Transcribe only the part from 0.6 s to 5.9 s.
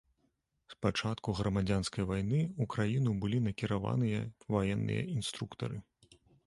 З пачаткам грамадзянскай вайны ў краіну былі накіраваныя ваенныя інструктары.